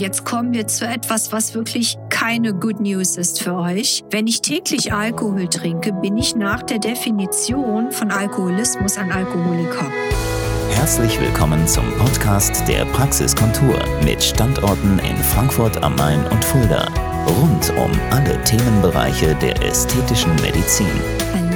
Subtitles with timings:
[0.00, 4.02] Jetzt kommen wir zu etwas, was wirklich keine Good News ist für euch.
[4.10, 9.92] Wenn ich täglich Alkohol trinke, bin ich nach der Definition von Alkoholismus ein Alkoholiker.
[10.70, 16.88] Herzlich willkommen zum Podcast der Praxiskontur mit Standorten in Frankfurt am Main und Fulda.
[17.26, 20.86] Rund um alle Themenbereiche der ästhetischen Medizin.
[21.34, 21.49] Hallo, lieben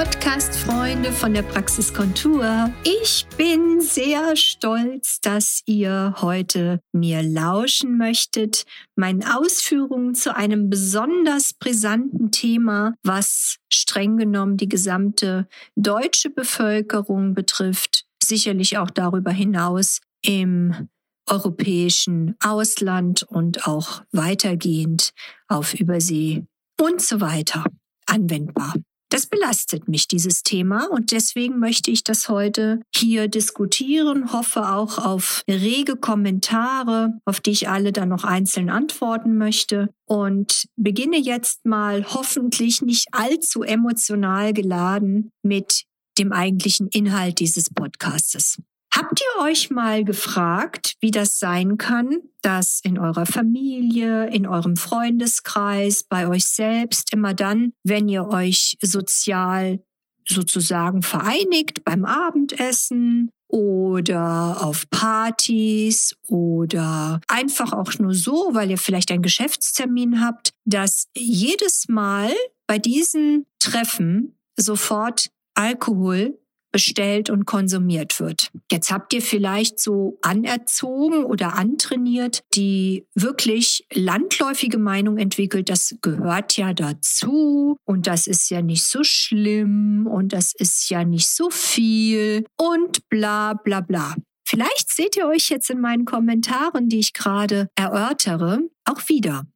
[0.00, 2.72] Podcast-Freunde von der Praxiskontur.
[2.84, 8.64] Ich bin sehr stolz, dass ihr heute mir lauschen möchtet,
[8.96, 15.46] meinen Ausführungen zu einem besonders brisanten Thema, was streng genommen die gesamte
[15.76, 20.88] deutsche Bevölkerung betrifft, sicherlich auch darüber hinaus im
[21.26, 25.12] europäischen Ausland und auch weitergehend
[25.46, 26.46] auf Übersee
[26.80, 27.66] und so weiter
[28.06, 28.72] anwendbar.
[29.10, 34.98] Das belastet mich, dieses Thema, und deswegen möchte ich das heute hier diskutieren, hoffe auch
[34.98, 41.66] auf rege Kommentare, auf die ich alle dann noch einzeln antworten möchte und beginne jetzt
[41.66, 45.86] mal hoffentlich nicht allzu emotional geladen mit
[46.16, 48.58] dem eigentlichen Inhalt dieses Podcastes.
[48.92, 54.76] Habt ihr euch mal gefragt, wie das sein kann, dass in eurer Familie, in eurem
[54.76, 59.80] Freundeskreis, bei euch selbst immer dann, wenn ihr euch sozial
[60.28, 69.10] sozusagen vereinigt beim Abendessen oder auf Partys oder einfach auch nur so, weil ihr vielleicht
[69.10, 72.32] einen Geschäftstermin habt, dass jedes Mal
[72.66, 76.38] bei diesen Treffen sofort Alkohol
[76.72, 78.50] bestellt und konsumiert wird.
[78.70, 86.56] Jetzt habt ihr vielleicht so anerzogen oder antrainiert die wirklich landläufige Meinung entwickelt, das gehört
[86.56, 91.50] ja dazu und das ist ja nicht so schlimm und das ist ja nicht so
[91.50, 94.14] viel und bla bla bla.
[94.50, 99.46] Vielleicht seht ihr euch jetzt in meinen Kommentaren, die ich gerade erörtere, auch wieder.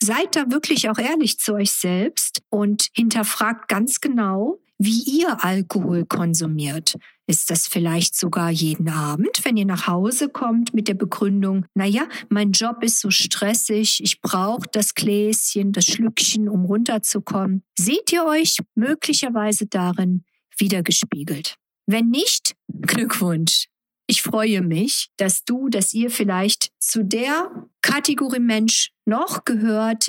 [0.00, 6.06] Seid da wirklich auch ehrlich zu euch selbst und hinterfragt ganz genau, wie ihr Alkohol
[6.06, 6.94] konsumiert.
[7.26, 12.08] Ist das vielleicht sogar jeden Abend, wenn ihr nach Hause kommt mit der Begründung, naja,
[12.30, 17.64] mein Job ist so stressig, ich brauche das Gläschen, das Schlückchen, um runterzukommen.
[17.78, 20.24] Seht ihr euch möglicherweise darin
[20.56, 21.56] wiedergespiegelt?
[21.86, 23.66] Wenn nicht, Glückwunsch.
[24.06, 30.08] Ich freue mich, dass du, dass ihr vielleicht zu der Kategorie Mensch noch gehört,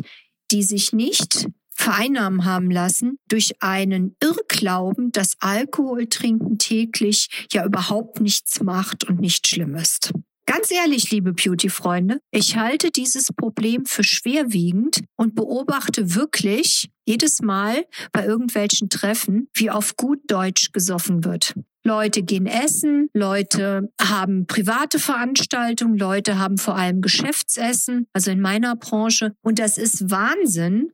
[0.52, 8.20] die sich nicht vereinnahmen haben lassen durch einen Irrglauben, dass Alkohol trinken täglich ja überhaupt
[8.20, 10.12] nichts macht und nicht schlimm ist.
[10.46, 17.86] Ganz ehrlich, liebe Beauty-Freunde, ich halte dieses Problem für schwerwiegend und beobachte wirklich jedes Mal
[18.12, 21.54] bei irgendwelchen Treffen, wie auf gut Deutsch gesoffen wird.
[21.86, 28.76] Leute gehen essen, Leute haben private Veranstaltungen, Leute haben vor allem Geschäftsessen, also in meiner
[28.76, 29.34] Branche.
[29.42, 30.92] Und das ist Wahnsinn,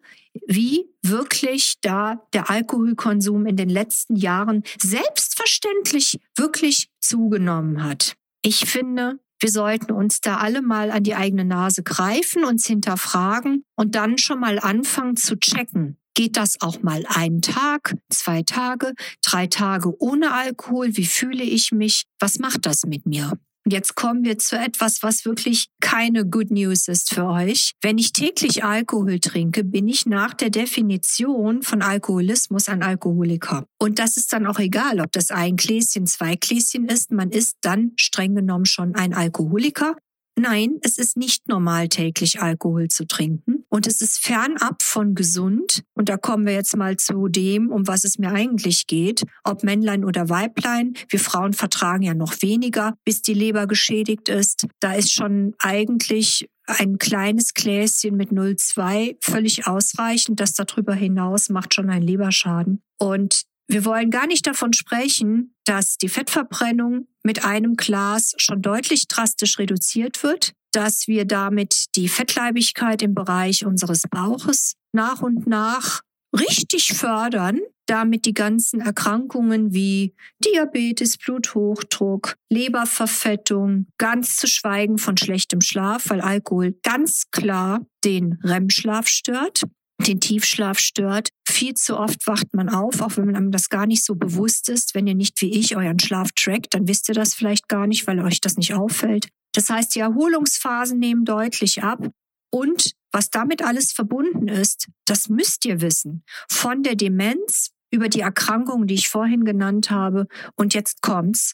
[0.48, 8.16] wie wirklich da der Alkoholkonsum in den letzten Jahren selbstverständlich wirklich zugenommen hat.
[8.42, 13.64] Ich finde, wir sollten uns da alle mal an die eigene Nase greifen, uns hinterfragen
[13.76, 15.98] und dann schon mal anfangen zu checken.
[16.14, 20.96] Geht das auch mal einen Tag, zwei Tage, drei Tage ohne Alkohol?
[20.96, 22.06] Wie fühle ich mich?
[22.20, 23.34] Was macht das mit mir?
[23.68, 27.72] Jetzt kommen wir zu etwas, was wirklich keine Good News ist für euch.
[27.82, 33.66] Wenn ich täglich Alkohol trinke, bin ich nach der Definition von Alkoholismus ein Alkoholiker.
[33.80, 37.10] Und das ist dann auch egal, ob das ein Gläschen, zwei Gläschen ist.
[37.12, 39.96] Man ist dann streng genommen schon ein Alkoholiker.
[40.38, 43.64] Nein, es ist nicht normal, täglich Alkohol zu trinken.
[43.70, 45.84] Und es ist fernab von gesund.
[45.94, 49.24] Und da kommen wir jetzt mal zu dem, um was es mir eigentlich geht.
[49.46, 50.94] Ob Männlein oder Weiblein.
[51.08, 54.68] Wir Frauen vertragen ja noch weniger, bis die Leber geschädigt ist.
[54.82, 60.42] Da ist schon eigentlich ein kleines Gläschen mit 0,2 völlig ausreichend.
[60.42, 62.82] Das darüber hinaus macht schon einen Leberschaden.
[62.98, 69.08] Und wir wollen gar nicht davon sprechen, dass die Fettverbrennung mit einem Glas schon deutlich
[69.08, 76.02] drastisch reduziert wird, dass wir damit die Fettleibigkeit im Bereich unseres Bauches nach und nach
[76.38, 80.14] richtig fördern, damit die ganzen Erkrankungen wie
[80.44, 89.08] Diabetes, Bluthochdruck, Leberverfettung, ganz zu schweigen von schlechtem Schlaf, weil Alkohol ganz klar den REM-Schlaf
[89.08, 89.64] stört
[90.00, 91.30] den Tiefschlaf stört.
[91.48, 94.96] Viel zu oft wacht man auf, auch wenn einem das gar nicht so bewusst ist.
[94.96, 98.06] Wenn ihr nicht wie ich euren Schlaf trackt, dann wisst ihr das vielleicht gar nicht,
[98.08, 99.30] weil euch das nicht auffällt.
[99.54, 102.10] Das heißt, die Erholungsphasen nehmen deutlich ab.
[102.52, 106.24] Und was damit alles verbunden ist, das müsst ihr wissen.
[106.50, 110.28] Von der Demenz über die Erkrankungen, die ich vorhin genannt habe.
[110.56, 111.54] Und jetzt kommt's.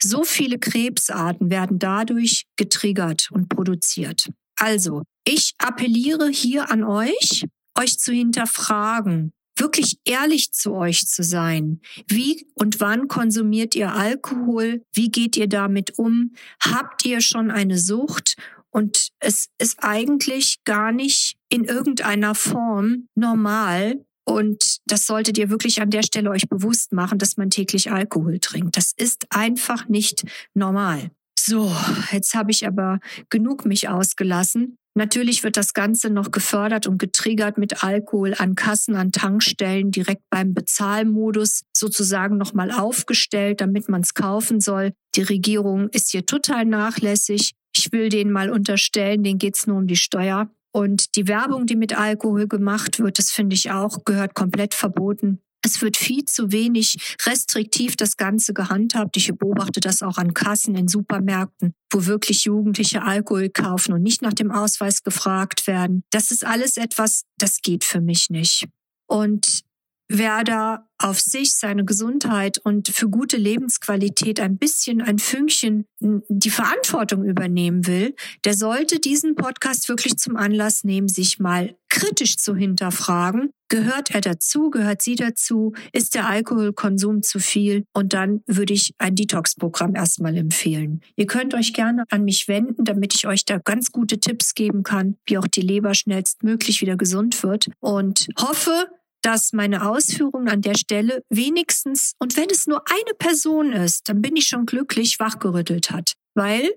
[0.00, 4.30] So viele Krebsarten werden dadurch getriggert und produziert.
[4.56, 7.46] Also, ich appelliere hier an euch,
[7.78, 11.80] euch zu hinterfragen, wirklich ehrlich zu euch zu sein.
[12.06, 14.82] Wie und wann konsumiert ihr Alkohol?
[14.92, 16.32] Wie geht ihr damit um?
[16.60, 18.36] Habt ihr schon eine Sucht?
[18.70, 24.04] Und es ist eigentlich gar nicht in irgendeiner Form normal.
[24.24, 28.38] Und das solltet ihr wirklich an der Stelle euch bewusst machen, dass man täglich Alkohol
[28.38, 28.76] trinkt.
[28.76, 30.24] Das ist einfach nicht
[30.54, 31.10] normal.
[31.38, 31.74] So,
[32.12, 34.78] jetzt habe ich aber genug mich ausgelassen.
[34.94, 40.22] Natürlich wird das Ganze noch gefördert und getriggert mit Alkohol an Kassen, an Tankstellen, direkt
[40.28, 44.92] beim Bezahlmodus sozusagen nochmal aufgestellt, damit man es kaufen soll.
[45.14, 47.52] Die Regierung ist hier total nachlässig.
[47.74, 50.50] Ich will denen mal unterstellen, denen geht's nur um die Steuer.
[50.72, 55.40] Und die Werbung, die mit Alkohol gemacht wird, das finde ich auch, gehört komplett verboten.
[55.64, 59.16] Es wird viel zu wenig restriktiv das Ganze gehandhabt.
[59.16, 64.22] Ich beobachte das auch an Kassen in Supermärkten, wo wirklich Jugendliche Alkohol kaufen und nicht
[64.22, 66.02] nach dem Ausweis gefragt werden.
[66.10, 68.66] Das ist alles etwas, das geht für mich nicht.
[69.06, 69.62] Und
[70.08, 76.50] wer da auf sich, seine Gesundheit und für gute Lebensqualität ein bisschen, ein Fünkchen die
[76.50, 78.14] Verantwortung übernehmen will,
[78.44, 83.50] der sollte diesen Podcast wirklich zum Anlass nehmen, sich mal kritisch zu hinterfragen.
[83.68, 84.70] Gehört er dazu?
[84.70, 85.74] Gehört sie dazu?
[85.92, 87.84] Ist der Alkoholkonsum zu viel?
[87.92, 91.02] Und dann würde ich ein Detox-Programm erstmal empfehlen.
[91.16, 94.82] Ihr könnt euch gerne an mich wenden, damit ich euch da ganz gute Tipps geben
[94.82, 97.68] kann, wie auch die Leber schnellstmöglich wieder gesund wird.
[97.80, 98.88] Und hoffe,
[99.20, 104.22] dass meine Ausführungen an der Stelle wenigstens, und wenn es nur eine Person ist, dann
[104.22, 106.14] bin ich schon glücklich, wachgerüttelt hat.
[106.34, 106.70] Weil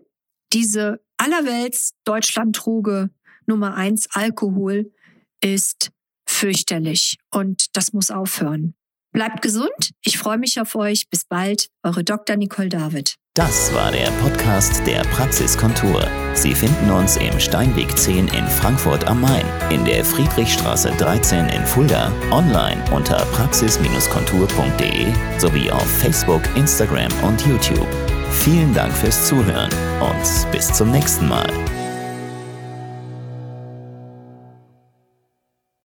[0.51, 3.09] diese allerwelts Deutschland-Droge
[3.47, 4.91] Nummer eins Alkohol
[5.45, 5.91] ist
[6.27, 8.73] fürchterlich und das muss aufhören.
[9.11, 11.07] Bleibt gesund, ich freue mich auf euch.
[11.09, 12.35] Bis bald, eure Dr.
[12.35, 13.15] Nicole David.
[13.33, 16.05] Das war der Podcast der Praxiskontur.
[16.33, 21.65] Sie finden uns im Steinweg 10 in Frankfurt am Main, in der Friedrichstraße 13 in
[21.65, 27.87] Fulda, online unter praxis-kontur.de sowie auf Facebook, Instagram und YouTube.
[28.31, 29.69] Vielen Dank fürs Zuhören
[30.01, 31.47] und bis zum nächsten Mal.